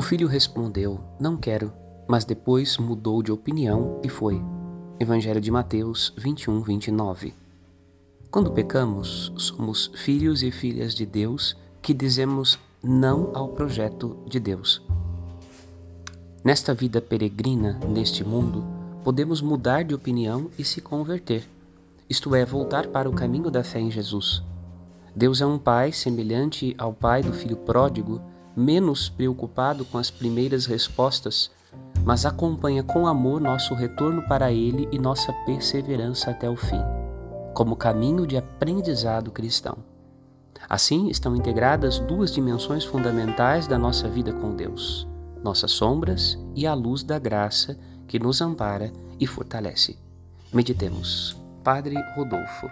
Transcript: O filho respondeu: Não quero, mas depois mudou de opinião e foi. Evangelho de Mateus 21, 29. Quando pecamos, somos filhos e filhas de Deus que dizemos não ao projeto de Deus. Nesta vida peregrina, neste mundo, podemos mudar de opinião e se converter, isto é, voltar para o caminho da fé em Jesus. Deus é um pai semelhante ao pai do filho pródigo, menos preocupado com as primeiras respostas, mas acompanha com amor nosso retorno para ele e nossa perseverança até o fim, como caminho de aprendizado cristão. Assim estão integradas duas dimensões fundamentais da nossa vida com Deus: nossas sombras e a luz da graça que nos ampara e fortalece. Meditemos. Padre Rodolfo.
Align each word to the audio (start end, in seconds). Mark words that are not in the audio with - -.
O 0.00 0.02
filho 0.02 0.26
respondeu: 0.26 0.98
Não 1.20 1.36
quero, 1.36 1.70
mas 2.08 2.24
depois 2.24 2.78
mudou 2.78 3.22
de 3.22 3.30
opinião 3.30 4.00
e 4.02 4.08
foi. 4.08 4.42
Evangelho 4.98 5.42
de 5.42 5.50
Mateus 5.50 6.14
21, 6.16 6.62
29. 6.62 7.34
Quando 8.30 8.50
pecamos, 8.50 9.30
somos 9.36 9.90
filhos 9.94 10.42
e 10.42 10.50
filhas 10.50 10.94
de 10.94 11.04
Deus 11.04 11.54
que 11.82 11.92
dizemos 11.92 12.58
não 12.82 13.32
ao 13.34 13.48
projeto 13.48 14.16
de 14.26 14.40
Deus. 14.40 14.80
Nesta 16.42 16.72
vida 16.72 17.02
peregrina, 17.02 17.78
neste 17.86 18.24
mundo, 18.24 18.64
podemos 19.04 19.42
mudar 19.42 19.84
de 19.84 19.94
opinião 19.94 20.50
e 20.58 20.64
se 20.64 20.80
converter, 20.80 21.46
isto 22.08 22.34
é, 22.34 22.42
voltar 22.42 22.86
para 22.86 23.06
o 23.06 23.12
caminho 23.12 23.50
da 23.50 23.62
fé 23.62 23.80
em 23.80 23.90
Jesus. 23.90 24.42
Deus 25.14 25.42
é 25.42 25.46
um 25.46 25.58
pai 25.58 25.92
semelhante 25.92 26.74
ao 26.78 26.90
pai 26.90 27.22
do 27.22 27.34
filho 27.34 27.58
pródigo, 27.58 28.18
menos 28.56 29.08
preocupado 29.08 29.84
com 29.84 29.98
as 29.98 30.10
primeiras 30.10 30.66
respostas, 30.66 31.50
mas 32.04 32.26
acompanha 32.26 32.82
com 32.82 33.06
amor 33.06 33.40
nosso 33.40 33.74
retorno 33.74 34.22
para 34.22 34.52
ele 34.52 34.88
e 34.90 34.98
nossa 34.98 35.32
perseverança 35.44 36.30
até 36.30 36.48
o 36.48 36.56
fim, 36.56 36.80
como 37.54 37.76
caminho 37.76 38.26
de 38.26 38.36
aprendizado 38.36 39.30
cristão. 39.30 39.78
Assim 40.68 41.08
estão 41.08 41.34
integradas 41.34 41.98
duas 41.98 42.32
dimensões 42.32 42.84
fundamentais 42.84 43.66
da 43.66 43.78
nossa 43.78 44.08
vida 44.08 44.32
com 44.32 44.54
Deus: 44.54 45.06
nossas 45.42 45.70
sombras 45.70 46.38
e 46.54 46.66
a 46.66 46.74
luz 46.74 47.02
da 47.02 47.18
graça 47.18 47.78
que 48.06 48.18
nos 48.18 48.40
ampara 48.40 48.92
e 49.18 49.26
fortalece. 49.26 49.98
Meditemos. 50.52 51.36
Padre 51.62 51.96
Rodolfo. 52.16 52.68